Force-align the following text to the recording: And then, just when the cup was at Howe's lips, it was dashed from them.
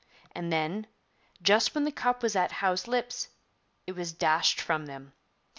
And 0.33 0.51
then, 0.51 0.87
just 1.43 1.75
when 1.75 1.83
the 1.85 1.91
cup 1.91 2.23
was 2.23 2.35
at 2.35 2.51
Howe's 2.53 2.87
lips, 2.87 3.27
it 3.85 3.91
was 3.91 4.11
dashed 4.11 4.59
from 4.59 4.87
them. 4.87 5.13